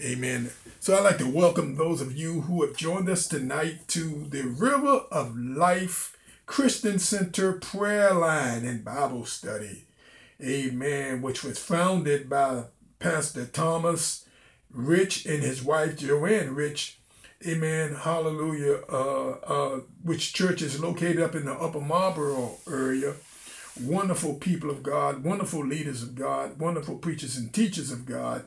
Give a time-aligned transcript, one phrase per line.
[0.00, 0.50] Amen.
[0.80, 4.42] So I'd like to welcome those of you who have joined us tonight to the
[4.42, 9.84] River of Life Christian Center prayer line and Bible study.
[10.42, 11.22] Amen.
[11.22, 12.64] Which was founded by
[12.98, 14.26] Pastor Thomas
[14.68, 16.98] Rich and his wife Joanne Rich.
[17.46, 17.94] Amen.
[17.94, 18.80] Hallelujah.
[18.90, 23.14] Uh, uh, which church is located up in the Upper Marlboro area.
[23.80, 28.46] Wonderful people of God, wonderful leaders of God, wonderful preachers and teachers of God.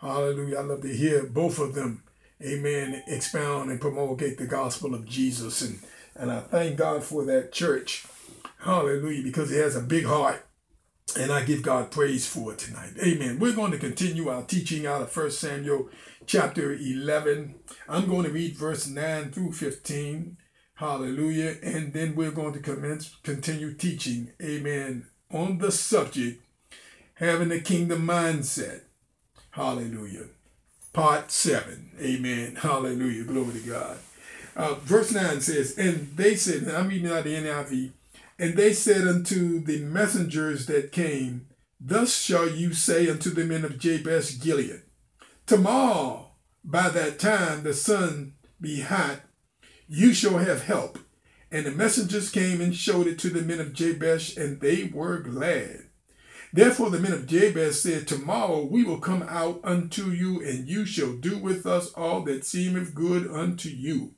[0.00, 0.58] Hallelujah.
[0.58, 2.02] I love to hear both of them,
[2.42, 5.60] amen, expound and promulgate the gospel of Jesus.
[5.60, 5.80] And,
[6.14, 8.06] and I thank God for that church.
[8.58, 9.22] Hallelujah.
[9.22, 10.46] Because it has a big heart.
[11.18, 12.92] And I give God praise for it tonight.
[13.02, 13.40] Amen.
[13.40, 15.90] We're going to continue our teaching out of 1 Samuel
[16.24, 17.56] chapter 11.
[17.88, 20.36] I'm going to read verse 9 through 15.
[20.74, 21.56] Hallelujah.
[21.62, 24.32] And then we're going to commence, continue teaching.
[24.40, 25.08] Amen.
[25.32, 26.42] On the subject,
[27.14, 28.82] having a kingdom mindset.
[29.50, 30.26] Hallelujah.
[30.92, 31.92] Part 7.
[32.00, 32.56] Amen.
[32.56, 33.24] Hallelujah.
[33.24, 33.98] Glory to God.
[34.56, 37.90] Uh, verse 9 says, And they said, and I'm reading out the NIV,
[38.38, 41.46] and they said unto the messengers that came,
[41.80, 44.82] Thus shall you say unto the men of Jabesh Gilead,
[45.46, 46.30] Tomorrow,
[46.64, 49.20] by that time the sun be hot,
[49.88, 50.98] you shall have help.
[51.50, 55.18] And the messengers came and showed it to the men of Jabesh, and they were
[55.18, 55.89] glad.
[56.52, 60.84] Therefore the men of Jabesh said, Tomorrow we will come out unto you, and you
[60.84, 64.14] shall do with us all that seemeth good unto you.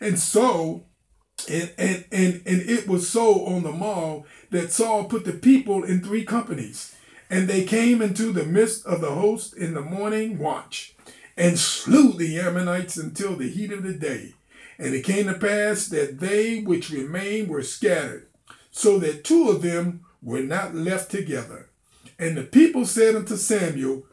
[0.00, 0.84] And so,
[1.50, 5.82] and, and, and, and it was so on the morrow that Saul put the people
[5.82, 6.94] in three companies.
[7.30, 10.94] And they came into the midst of the host in the morning watch,
[11.36, 14.34] and slew the Ammonites until the heat of the day.
[14.78, 18.28] And it came to pass that they which remained were scattered,
[18.70, 21.70] so that two of them were not left together.
[22.18, 24.04] And the people said unto Samuel,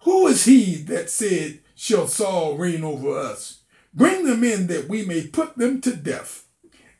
[0.00, 3.62] Who is he that said, Shall Saul reign over us?
[3.92, 6.46] Bring them in that we may put them to death.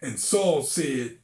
[0.03, 1.19] And Saul said,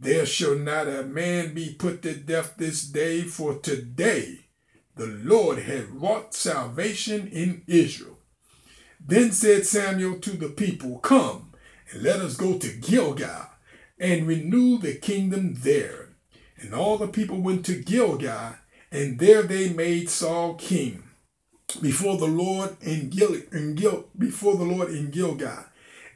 [0.00, 4.46] There shall not a man be put to death this day, for today
[4.96, 8.18] the Lord hath wrought salvation in Israel.
[9.00, 11.52] Then said Samuel to the people, Come,
[11.90, 13.48] and let us go to Gilgal,
[13.98, 16.01] and renew the kingdom there.
[16.62, 18.54] And all the people went to Gilgal,
[18.90, 21.02] and there they made Saul king
[21.80, 25.64] before the Lord in Gil, in Gil before the Lord in Gilgal.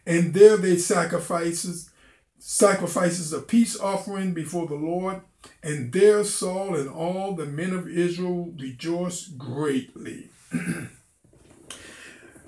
[0.06, 1.90] And there they sacrifices
[2.38, 5.22] sacrifices a peace offering before the Lord,
[5.62, 10.28] and there Saul and all the men of Israel rejoiced greatly.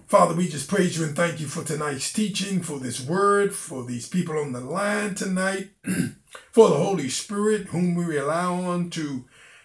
[0.07, 3.85] Father, we just praise you and thank you for tonight's teaching, for this word, for
[3.85, 5.71] these people on the line tonight,
[6.53, 9.25] for the Holy Spirit, whom we rely on to,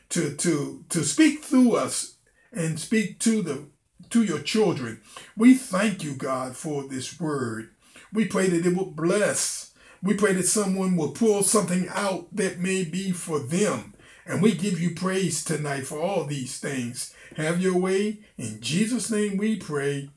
[0.10, 2.16] to, to, to speak through us
[2.52, 3.66] and speak to the
[4.10, 5.02] to your children.
[5.36, 7.72] We thank you, God, for this word.
[8.12, 9.74] We pray that it will bless.
[10.04, 13.96] We pray that someone will pull something out that may be for them.
[14.28, 17.14] And we give you praise tonight for all these things.
[17.38, 18.20] Have your way.
[18.38, 20.10] In Jesus' name we pray.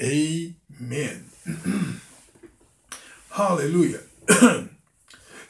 [0.00, 1.30] Amen.
[3.30, 4.00] Hallelujah.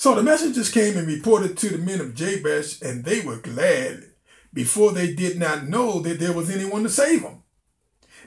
[0.04, 4.04] so the messengers came and reported to the men of Jabesh, and they were glad
[4.52, 7.42] before they did not know that there was anyone to save them.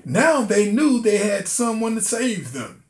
[0.03, 2.85] Now they knew they had someone to save them.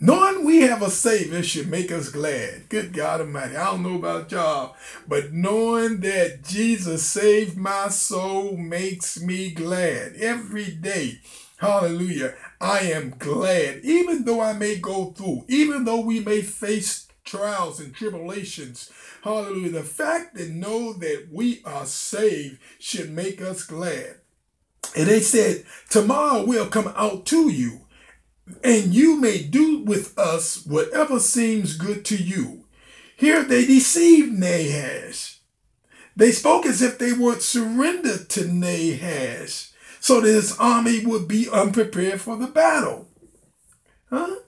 [0.00, 2.70] Knowing we have a Savior should make us glad.
[2.70, 3.56] Good God Almighty.
[3.56, 4.74] I don't know about y'all,
[5.06, 11.20] but knowing that Jesus saved my soul makes me glad every day.
[11.58, 12.36] Hallelujah.
[12.58, 17.80] I am glad, even though I may go through, even though we may face trials
[17.80, 18.90] and tribulations.
[19.22, 19.70] Hallelujah.
[19.70, 24.16] The fact that know that we are saved should make us glad.
[24.96, 27.82] And they said, Tomorrow we'll come out to you,
[28.62, 32.64] and you may do with us whatever seems good to you.
[33.16, 35.40] Here they deceived Nahash.
[36.16, 41.48] They spoke as if they would surrender to Nahash so that his army would be
[41.48, 43.08] unprepared for the battle.
[44.10, 44.40] Huh?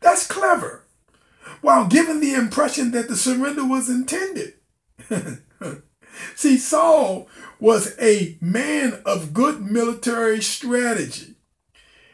[0.00, 0.86] That's clever.
[1.60, 4.54] While giving the impression that the surrender was intended.
[6.34, 11.34] See, Saul was a man of good military strategy.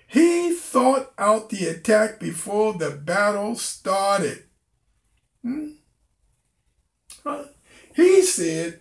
[0.06, 4.44] He thought out the attack before the battle started.
[5.42, 5.70] Hmm?
[7.24, 7.44] Huh?
[7.94, 8.80] He said,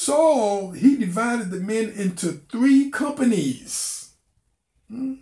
[0.00, 4.14] Saul, he divided the men into three companies.
[4.88, 5.16] Hmm?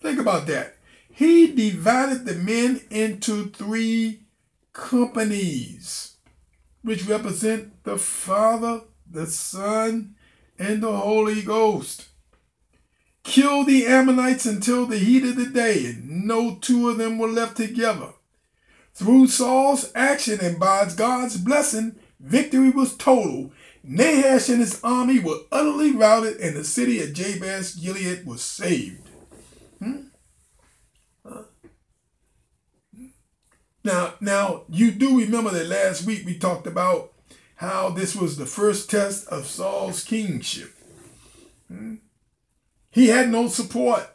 [0.00, 0.78] Think about that.
[1.10, 4.22] he divided the men into three
[4.72, 6.16] companies,
[6.80, 10.14] which represent the Father, the Son,
[10.58, 12.08] and the Holy Ghost.
[13.22, 17.28] Kill the Ammonites until the heat of the day, and no two of them were
[17.28, 18.14] left together.
[18.94, 23.52] Through Saul's action and by God's blessing, victory was total.
[23.82, 29.08] Nahash and his army were utterly routed, and the city of Jabesh Gilead was saved.
[29.78, 30.02] Hmm?
[33.82, 37.12] Now, now you do remember that last week we talked about
[37.56, 40.74] how this was the first test of Saul's kingship.
[41.68, 41.96] Hmm?
[42.90, 44.14] He had no support.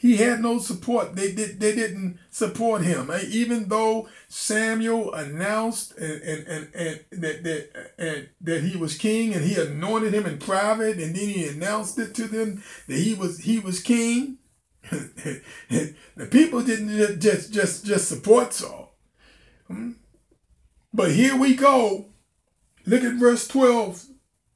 [0.00, 1.14] He had no support.
[1.14, 1.60] They did.
[1.60, 3.10] They didn't support him.
[3.28, 9.34] Even though Samuel announced and and, and, and that that and that he was king,
[9.34, 13.12] and he anointed him in private, and then he announced it to them that he
[13.12, 14.38] was he was king.
[14.90, 15.94] the
[16.30, 18.94] people didn't just just just support Saul.
[19.66, 19.90] Hmm?
[20.94, 22.06] But here we go.
[22.86, 24.06] Look at verse 12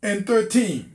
[0.02, 0.94] and 13.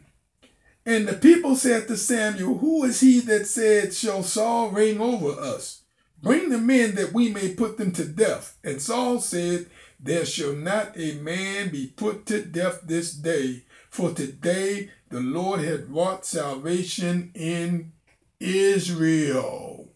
[0.90, 5.40] And the people said to Samuel, Who is he that said, Shall Saul reign over
[5.40, 5.84] us?
[6.20, 8.58] Bring the men that we may put them to death.
[8.64, 9.68] And Saul said,
[10.00, 15.60] There shall not a man be put to death this day, for today the Lord
[15.60, 17.92] had wrought salvation in
[18.40, 19.94] Israel.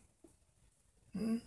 [1.18, 1.38] Hmm?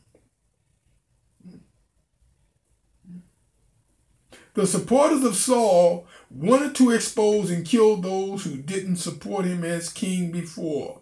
[4.55, 9.93] The supporters of Saul wanted to expose and kill those who didn't support him as
[9.93, 11.01] king before.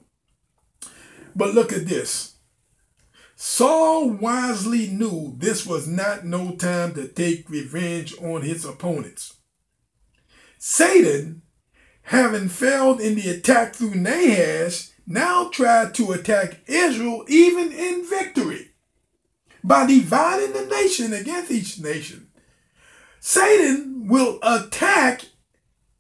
[1.35, 2.37] But look at this.
[3.37, 9.35] Saul wisely knew this was not no time to take revenge on his opponents.
[10.59, 11.43] Satan,
[12.03, 18.71] having failed in the attack through Nahash, now tried to attack Israel even in victory
[19.63, 22.29] by dividing the nation against each nation.
[23.27, 25.23] Satan will attack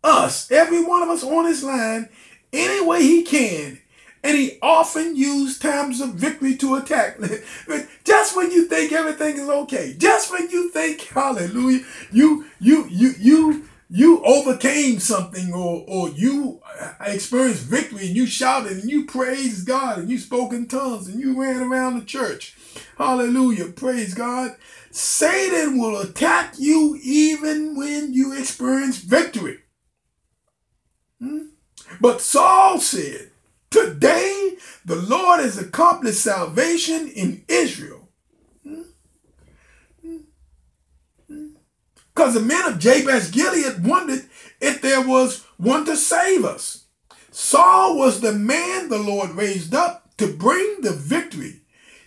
[0.04, 2.10] us, every one of us on this line,
[2.52, 3.80] any way he can.
[4.22, 7.18] And he often used times of victory to attack.
[8.04, 13.14] just when you think everything is okay, just when you think, hallelujah, you you you
[13.18, 16.60] you you overcame something or or you
[17.00, 21.18] experienced victory and you shouted and you praised God and you spoke in tongues and
[21.18, 22.54] you ran around the church.
[22.98, 23.68] Hallelujah.
[23.68, 24.56] Praise God.
[24.94, 29.58] Satan will attack you even when you experience victory.
[31.20, 31.46] Hmm?
[32.00, 33.32] But Saul said,
[33.70, 34.52] Today
[34.84, 38.08] the Lord has accomplished salvation in Israel.
[38.62, 38.84] Because
[40.06, 40.18] hmm?
[41.28, 41.48] hmm?
[42.14, 44.28] the men of Jabesh Gilead wondered
[44.60, 46.84] if there was one to save us.
[47.32, 51.62] Saul was the man the Lord raised up to bring the victory.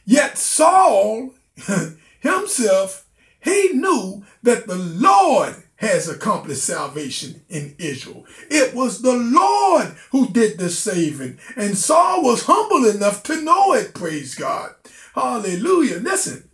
[0.05, 1.33] Yet Saul
[2.27, 3.05] himself,
[3.39, 8.25] he knew that the Lord has accomplished salvation in Israel.
[8.49, 13.73] It was the Lord who did the saving, and Saul was humble enough to know
[13.73, 14.73] it, praise God.
[15.13, 15.97] Hallelujah.
[15.99, 16.49] Listen.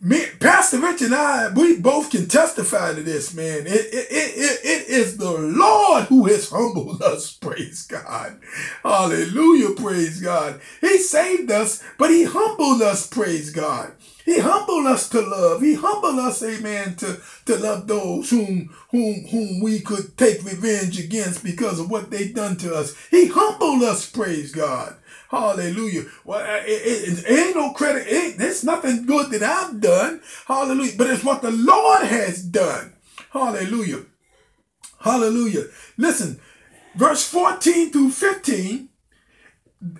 [0.00, 3.66] Me, Pastor Rich and I, we both can testify to this, man.
[3.66, 8.38] It, it, it, it is the Lord who has humbled us, praise God.
[8.84, 10.60] Hallelujah, praise God.
[10.80, 13.92] He saved us, but he humbled us, praise God.
[14.24, 15.62] He humbled us to love.
[15.62, 21.00] He humbled us, amen, to, to love those whom, whom, whom we could take revenge
[21.00, 22.94] against because of what they done to us.
[23.10, 24.94] He humbled us, praise God.
[25.28, 26.04] Hallelujah.
[26.24, 28.06] Well, uh, it, it, it ain't no credit.
[28.06, 30.22] It there's nothing good that I've done.
[30.46, 30.92] Hallelujah.
[30.96, 32.94] But it's what the Lord has done.
[33.30, 34.04] Hallelujah.
[35.00, 35.64] Hallelujah.
[35.98, 36.40] Listen,
[36.94, 38.88] verse 14 through 15,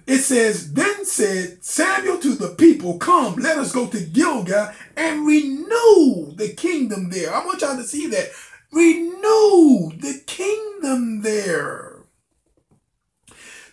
[0.06, 5.26] it says, Then said Samuel to the people, Come, let us go to Gilgal and
[5.26, 7.32] renew the kingdom there.
[7.32, 8.30] I want y'all to see that.
[8.72, 11.87] Renew the kingdom there.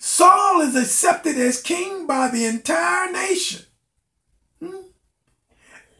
[0.08, 3.66] Saul is accepted as king by the entire nation.
[4.60, 4.84] Hmm?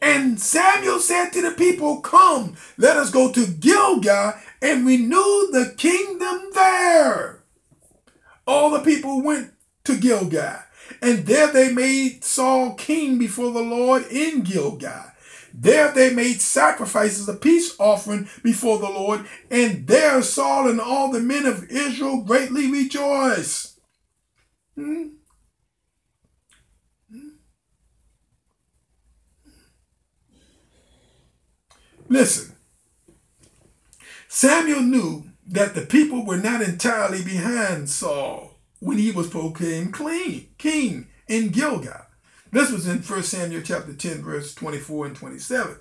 [0.00, 5.74] And Samuel said to the people, Come, let us go to Gilgal and renew the
[5.76, 7.42] kingdom there.
[8.46, 9.52] All the people went
[9.86, 10.60] to Gilgal,
[11.02, 15.10] and there they made Saul king before the Lord in Gilgal.
[15.52, 21.10] There they made sacrifices, a peace offering before the Lord, and there Saul and all
[21.10, 23.75] the men of Israel greatly rejoiced.
[32.08, 32.54] Listen,
[34.28, 38.52] Samuel knew that the people were not entirely behind Saul.
[38.80, 42.06] when he was proclaimed clean, king in Gilgal.
[42.52, 45.76] This was in 1 Samuel chapter 10, verse 24 and 27.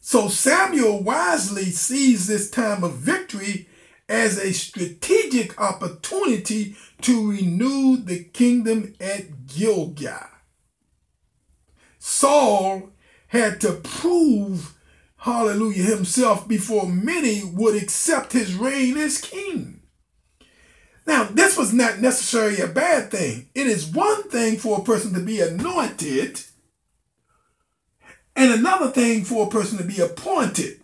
[0.00, 3.68] So Samuel wisely sees this time of victory
[4.08, 10.28] as a strategic opportunity to renew the kingdom at Gilgal.
[11.98, 12.90] Saul
[13.28, 14.74] had to prove,
[15.18, 19.80] hallelujah, himself before many would accept his reign as king.
[21.06, 23.48] Now, this was not necessarily a bad thing.
[23.54, 26.40] It is one thing for a person to be anointed,
[28.34, 30.80] and another thing for a person to be appointed.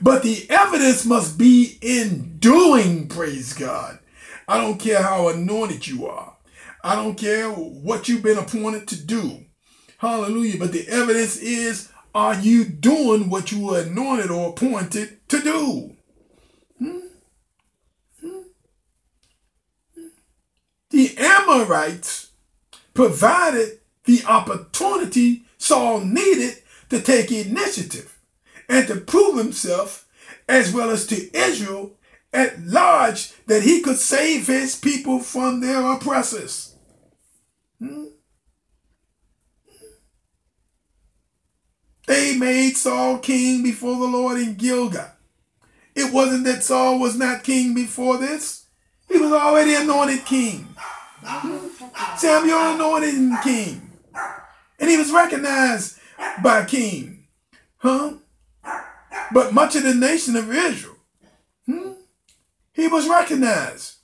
[0.00, 3.98] But the evidence must be in doing, praise God.
[4.46, 6.36] I don't care how anointed you are.
[6.82, 9.44] I don't care what you've been appointed to do.
[9.98, 10.58] Hallelujah.
[10.58, 15.96] But the evidence is, are you doing what you were anointed or appointed to do?
[16.78, 16.98] Hmm?
[18.20, 18.40] Hmm?
[20.90, 22.30] The Ammonites
[22.94, 28.17] provided the opportunity Saul needed to take initiative
[28.68, 30.06] and to prove himself,
[30.48, 31.96] as well as to Israel
[32.32, 36.76] at large, that he could save his people from their oppressors.
[37.78, 38.04] Hmm?
[42.06, 45.10] They made Saul king before the Lord in Gilgal.
[45.94, 48.66] It wasn't that Saul was not king before this.
[49.08, 50.68] He was already anointed king.
[52.16, 53.90] Samuel anointed king.
[54.78, 55.98] And he was recognized
[56.42, 57.26] by king.
[57.78, 58.17] Huh?
[59.32, 60.96] But much of the nation of Israel,
[61.66, 61.92] hmm,
[62.72, 63.96] he was recognized.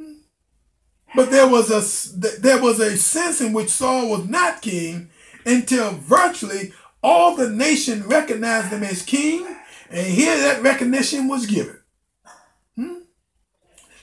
[0.00, 0.14] Hmm.
[1.14, 5.10] But there was a there was a sense in which Saul was not king
[5.44, 9.46] until virtually all the nation recognized him as king,
[9.90, 11.78] and here that recognition was given.
[12.76, 12.98] Hmm?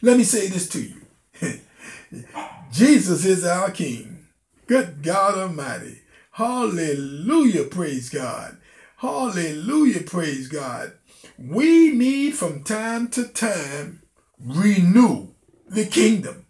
[0.01, 1.01] Let me say this to you.
[2.71, 4.27] Jesus is our king.
[4.67, 6.01] Good God Almighty.
[6.31, 7.63] Hallelujah.
[7.65, 8.57] Praise God.
[8.97, 10.01] Hallelujah.
[10.01, 10.93] Praise God.
[11.37, 14.01] We need from time to time
[14.39, 15.27] renew
[15.67, 16.47] the kingdom.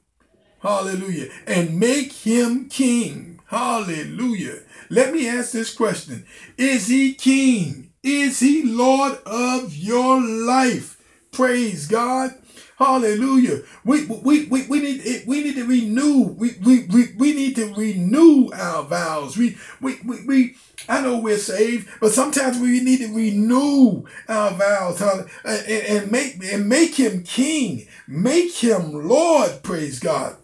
[0.62, 1.30] Hallelujah.
[1.46, 3.42] And make him king.
[3.48, 4.62] Hallelujah.
[4.90, 6.26] Let me ask this question.
[6.58, 7.92] Is he king?
[8.02, 11.02] Is he Lord of your life?
[11.34, 12.34] Praise God.
[12.78, 13.64] Hallelujah.
[13.84, 16.24] We, we, we, we need we need to renew.
[16.24, 19.36] We, we, we, we need to renew our vows.
[19.36, 20.56] We, we, we, we
[20.88, 26.44] I know we're saved, but sometimes we need to renew our vows and, and make
[26.44, 29.64] and make him king, make him Lord.
[29.64, 30.38] Praise God.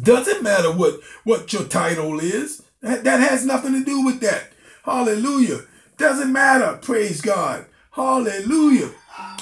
[0.00, 2.62] Doesn't matter what what your title is.
[2.82, 4.52] That, that has nothing to do with that.
[4.84, 5.62] Hallelujah.
[5.96, 6.78] Doesn't matter.
[6.80, 7.66] Praise God.
[7.90, 8.90] Hallelujah.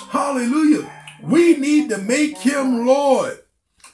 [0.09, 0.91] Hallelujah.
[1.23, 3.39] We need to make him Lord.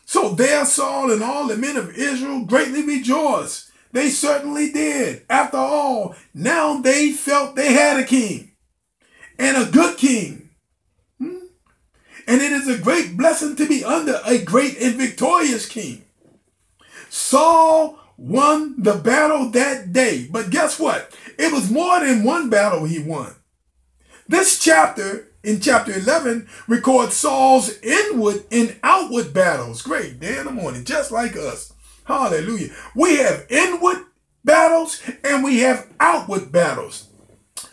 [0.05, 3.71] So there Saul and all the men of Israel greatly rejoiced.
[3.93, 5.25] They certainly did.
[5.29, 8.53] After all, now they felt they had a king
[9.39, 10.51] and a good king.
[11.19, 11.47] Hmm?
[12.27, 16.05] And it is a great blessing to be under a great and victorious king.
[17.09, 20.29] Saul won the battle that day.
[20.31, 21.15] But guess what?
[21.39, 23.35] It was more than one battle he won.
[24.29, 29.83] This chapter, in chapter 11, records Saul's inward and outward battles.
[29.83, 31.73] Great day in the morning, just like us.
[32.05, 32.71] Hallelujah.
[32.95, 34.05] We have inward
[34.45, 37.09] battles and we have outward battles.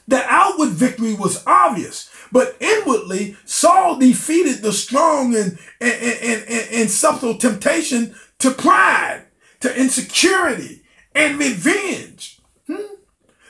[0.07, 6.69] The outward victory was obvious, but inwardly, Saul defeated the strong and, and, and, and,
[6.73, 9.25] and subtle temptation to pride
[9.59, 10.81] to insecurity
[11.13, 12.38] and revenge.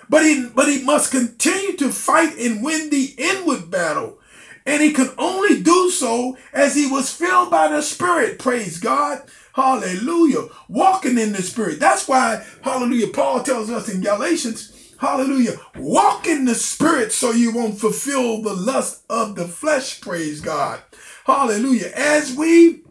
[0.10, 4.20] But he, but he must continue to fight and win the inward battle.
[4.66, 8.40] And he could only do so as he was filled by the Spirit.
[8.40, 9.22] Praise God.
[9.54, 10.48] Hallelujah.
[10.68, 11.80] Walking in the Spirit.
[11.80, 17.52] That's why, hallelujah, Paul tells us in Galatians, hallelujah, walk in the Spirit so you
[17.52, 20.02] won't fulfill the lust of the flesh.
[20.02, 20.82] Praise God.
[21.26, 21.92] Hallelujah.
[21.96, 22.84] As we,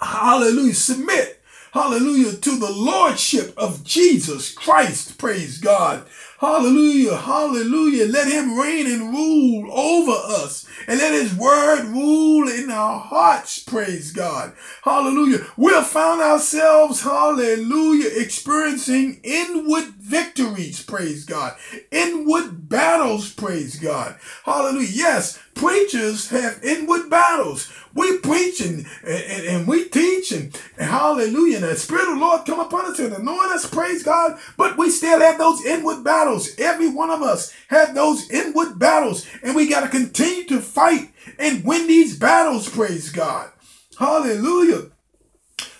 [0.00, 1.40] hallelujah, submit
[1.74, 5.18] hallelujah, to the lordship of Jesus Christ.
[5.18, 6.06] Praise God.
[6.44, 8.04] Hallelujah, hallelujah.
[8.04, 13.60] Let him reign and rule over us and let his word rule in our hearts.
[13.60, 14.52] Praise God.
[14.82, 15.38] Hallelujah.
[15.56, 20.82] We'll find ourselves, hallelujah, experiencing inward victories.
[20.82, 21.56] Praise God.
[21.90, 23.32] Inward battles.
[23.32, 24.16] Praise God.
[24.44, 24.90] Hallelujah.
[24.92, 27.72] Yes, preachers have inward battles.
[27.94, 31.56] We preach and, and, and we teach and, and, hallelujah.
[31.56, 34.38] And the Spirit of the Lord come upon us and anoint us, praise God.
[34.56, 36.50] But we still have those inward battles.
[36.58, 39.26] Every one of us have those inward battles.
[39.42, 43.50] And we got to continue to fight and win these battles, praise God.
[43.98, 44.90] Hallelujah.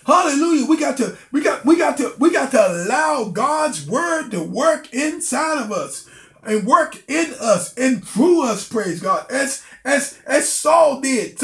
[0.05, 0.67] Hallelujah.
[0.67, 4.41] We got to, we got, we got to, we got to allow God's word to
[4.41, 6.07] work inside of us
[6.45, 9.29] and work in us and through us, praise God.
[9.31, 11.39] As as as Saul did.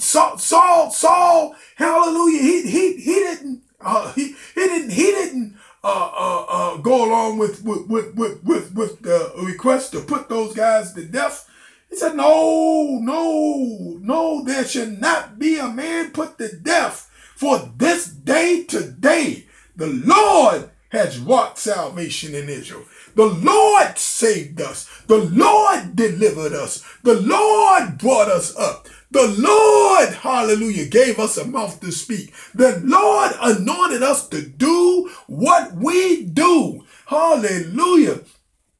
[0.00, 2.42] Saul, Saul, Saul, hallelujah.
[2.42, 7.38] He he he didn't uh, he he didn't he didn't uh, uh, uh, go along
[7.38, 11.48] with with with with with, with the request to put those guys to death.
[11.90, 14.44] He said, "No, no, no.
[14.44, 17.10] There should not be a man put to death.
[17.36, 19.46] For this day today,
[19.76, 22.84] the Lord has wrought salvation in Israel.
[23.14, 24.88] The Lord saved us.
[25.06, 26.84] The Lord delivered us.
[27.02, 28.88] The Lord brought us up.
[29.10, 32.34] The Lord, hallelujah, gave us a mouth to speak.
[32.54, 36.84] The Lord anointed us to do what we do.
[37.06, 38.22] Hallelujah.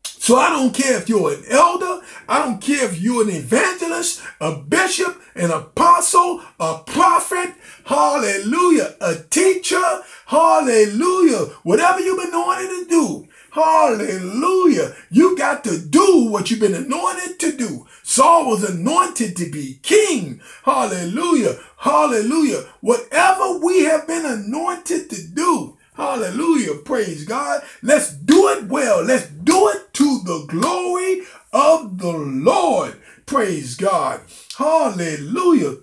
[0.03, 4.23] So I don't care if you're an elder, I don't care if you're an evangelist,
[4.41, 9.83] a bishop, an apostle, a prophet, hallelujah, a teacher,
[10.25, 13.29] hallelujah, whatever you've been anointed to do.
[13.55, 14.97] Hallelujah.
[15.11, 17.87] You got to do what you've been anointed to do.
[18.03, 20.41] Saul was anointed to be king.
[20.65, 21.61] Hallelujah.
[21.77, 22.65] Hallelujah.
[22.81, 25.79] Whatever we have been anointed to do.
[25.95, 26.75] Hallelujah.
[26.85, 27.63] Praise God.
[27.81, 29.05] Let's do it well.
[29.05, 33.01] Let's do it to the glory of the Lord.
[33.25, 34.23] Praise God.
[34.59, 35.77] Hallelujah.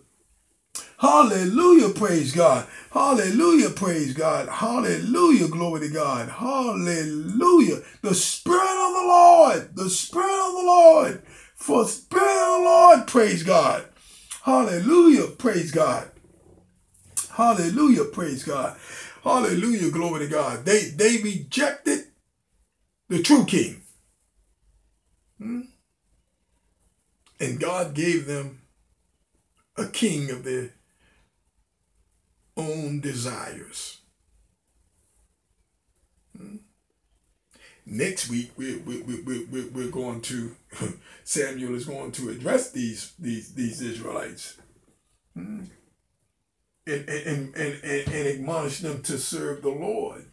[1.01, 1.89] Hallelujah.
[1.89, 2.67] Praise God.
[2.91, 3.71] Hallelujah.
[3.71, 4.47] Praise God.
[4.47, 5.47] Hallelujah.
[5.47, 6.29] Glory to God.
[6.29, 7.77] Hallelujah.
[8.03, 9.75] The Spirit of the Lord.
[9.75, 11.23] The Spirit of the Lord.
[11.55, 13.07] For Spirit of the Lord.
[13.07, 13.85] Praise God.
[14.43, 15.25] Hallelujah.
[15.39, 16.11] Praise God.
[17.31, 18.03] Hallelujah.
[18.05, 18.77] Praise God.
[19.23, 19.89] Hallelujah.
[19.89, 20.65] Glory to God.
[20.65, 22.01] They they rejected
[23.09, 23.81] the true king.
[25.39, 25.61] Hmm?
[27.39, 28.61] And God gave them
[29.75, 30.75] a king of their
[32.61, 33.97] own desires.
[36.37, 36.57] Hmm?
[37.85, 40.55] Next week, we're, we're, we, we, we're going to,
[41.23, 44.57] Samuel is going to address these, these, these Israelites
[45.35, 45.63] hmm?
[46.87, 50.25] and, and, and, and, and admonish them to serve the Lord.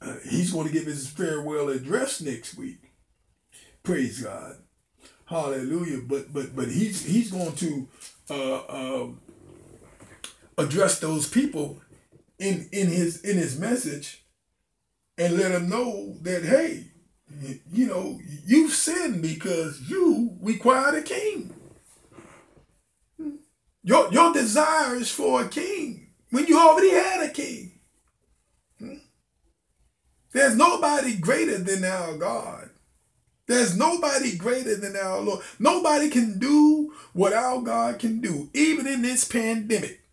[0.00, 2.92] Uh, he's going to give his farewell address next week.
[3.82, 4.56] Praise God.
[5.26, 6.00] Hallelujah.
[6.06, 7.88] But but but he's he's going to
[8.30, 9.08] uh, uh,
[10.58, 11.80] address those people
[12.38, 14.24] in in his in his message
[15.18, 16.90] and let them know that hey
[17.72, 21.54] you know you've sinned because you required a king.
[23.82, 27.72] Your your desire is for a king when you already had a king.
[30.32, 32.70] There's nobody greater than our god.
[33.46, 35.42] There's nobody greater than our lord.
[35.58, 40.05] Nobody can do what our god can do even in this pandemic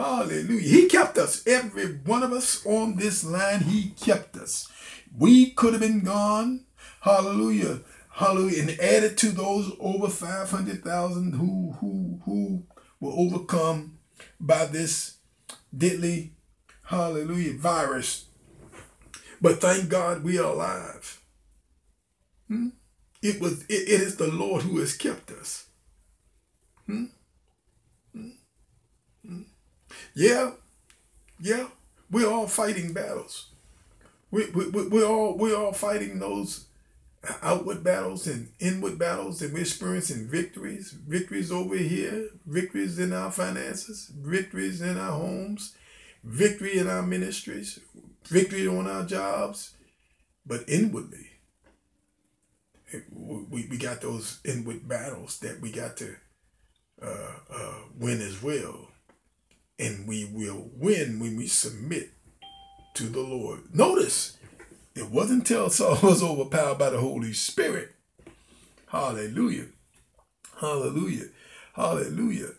[0.00, 0.60] Hallelujah.
[0.60, 1.46] He kept us.
[1.46, 4.68] Every one of us on this line, He kept us.
[5.16, 6.64] We could have been gone.
[7.02, 7.80] Hallelujah.
[8.10, 8.62] Hallelujah.
[8.62, 12.64] And added to those over 500,000 who, who, who
[12.98, 13.98] were overcome
[14.38, 15.18] by this
[15.76, 16.32] deadly,
[16.84, 18.26] hallelujah, virus.
[19.40, 21.20] But thank God we are alive.
[22.48, 22.68] Hmm?
[23.22, 25.66] It was it, it is the Lord who has kept us.
[26.86, 27.06] Hmm?
[30.14, 30.52] Yeah,
[31.40, 31.68] yeah,
[32.10, 33.50] we're all fighting battles.
[34.30, 36.66] We, we, we, we're all we're all fighting those
[37.42, 40.92] outward battles and inward battles, and we're experiencing victories.
[40.92, 45.74] Victories over here, victories in our finances, victories in our homes,
[46.24, 47.80] victory in our ministries,
[48.24, 49.74] victory on our jobs.
[50.46, 51.30] But inwardly,
[53.12, 56.16] we, we got those inward battles that we got to
[57.02, 58.89] uh, uh, win as well
[59.80, 62.10] and we will win when we submit
[62.94, 63.74] to the Lord.
[63.74, 64.36] Notice,
[64.94, 67.94] it wasn't until Saul was overpowered by the Holy Spirit.
[68.88, 69.66] Hallelujah.
[70.60, 71.26] Hallelujah.
[71.74, 72.50] Hallelujah.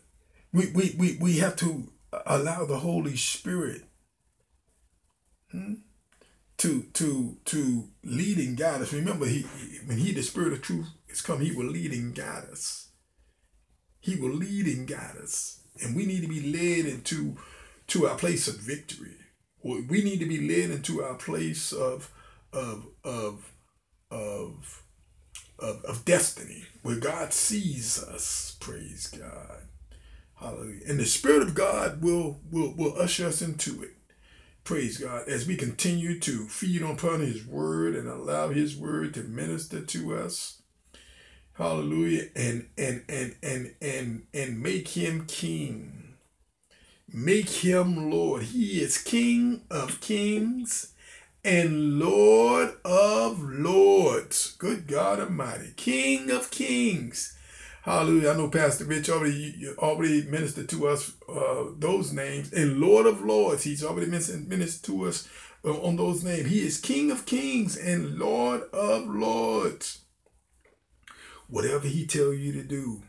[0.52, 1.90] We, we, we, we have to
[2.26, 3.84] allow the Holy Spirit
[5.52, 5.76] hmm,
[6.58, 8.94] to, to, to lead and guide us.
[8.94, 9.44] Remember, he,
[9.86, 12.90] when he, the Spirit of truth, is come, he will lead and guide us.
[14.00, 15.61] He will lead and guide us.
[15.80, 17.38] And we need to be led into
[17.88, 19.16] to our place of victory.
[19.64, 22.12] We need to be led into our place of
[22.52, 23.52] of of
[24.10, 24.84] of
[25.60, 28.58] of, of destiny, where God sees us.
[28.60, 29.68] Praise God.
[30.36, 30.82] Hallelujah.
[30.88, 33.92] And the Spirit of God will will will usher us into it.
[34.64, 35.28] Praise God.
[35.28, 40.16] As we continue to feed upon his word and allow his word to minister to
[40.16, 40.61] us
[41.54, 46.02] hallelujah and and and and and and make him king
[47.14, 48.44] Make him Lord.
[48.44, 50.94] He is King of kings
[51.44, 54.56] and Lord of lords.
[54.58, 55.74] Good God Almighty.
[55.76, 57.38] King of kings.
[57.82, 58.30] Hallelujah.
[58.32, 62.54] I know Pastor Rich already already ministered to us uh, those names.
[62.54, 63.64] And Lord of lords.
[63.64, 65.28] He's already ministered to us
[65.66, 66.48] uh, on those names.
[66.50, 70.01] He is King of kings and Lord of lords.
[71.52, 73.04] Whatever he tell you to do,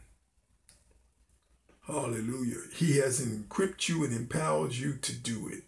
[1.87, 2.59] Hallelujah.
[2.75, 5.65] He has equipped you and empowered you to do it.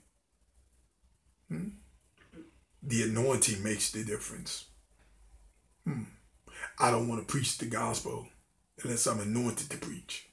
[1.49, 1.69] Hmm?
[2.83, 4.67] The anointing makes the difference.
[5.85, 6.05] Hmm.
[6.79, 8.29] I don't want to preach the gospel
[8.83, 10.29] unless I'm anointed to preach.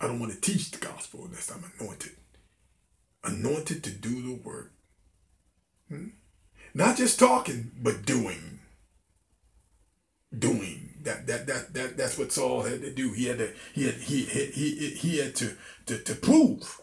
[0.00, 2.12] I don't want to teach the gospel unless I'm anointed.
[3.24, 4.72] Anointed to do the work.
[5.88, 6.08] Hmm?
[6.74, 8.60] Not just talking, but doing.
[10.38, 13.12] Doing that that that that that's what Saul had to do.
[13.12, 16.80] He had to he had he he he, he had to, to to prove,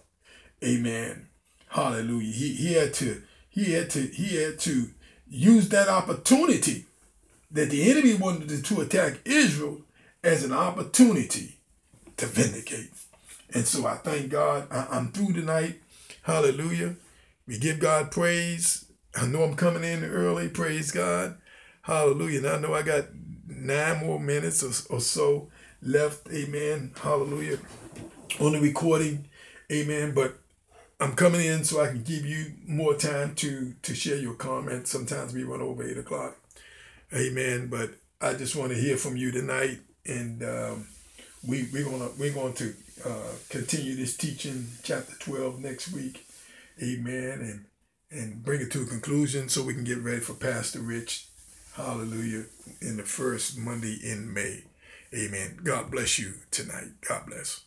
[0.64, 1.28] Amen.
[1.70, 2.32] Hallelujah.
[2.32, 4.92] He he had to he had to he had to
[5.28, 6.86] use that opportunity
[7.52, 9.82] that the enemy wanted to attack Israel
[10.24, 11.60] as an opportunity
[12.18, 12.92] to vindicate.
[13.54, 14.68] And so I thank God.
[14.72, 15.82] I, I'm through tonight.
[16.24, 16.96] Hallelujah.
[17.48, 18.86] We give God praise.
[19.20, 20.48] I know I'm coming in early.
[20.48, 21.38] Praise God.
[21.82, 22.40] Hallelujah.
[22.40, 23.06] And I know I got
[23.52, 25.50] nine more minutes or, or so
[25.82, 26.28] left.
[26.32, 26.92] Amen.
[27.02, 27.60] Hallelujah.
[28.40, 29.28] On the recording.
[29.72, 30.14] Amen.
[30.14, 30.40] But
[31.00, 34.92] I'm coming in so I can give you more time to to share your comments.
[34.92, 36.38] Sometimes we run over eight o'clock.
[37.14, 37.68] Amen.
[37.68, 40.88] But I just want to hear from you tonight, and um,
[41.48, 46.26] we we're gonna we're going to uh, continue this teaching, chapter twelve, next week.
[46.82, 47.40] Amen.
[47.42, 47.66] And
[48.12, 51.28] and bring it to a conclusion so we can get ready for Pastor Rich
[51.74, 52.46] Hallelujah.
[52.82, 54.64] In the first Monday in May.
[55.14, 55.60] Amen.
[55.64, 56.90] God bless you tonight.
[57.08, 57.66] God bless.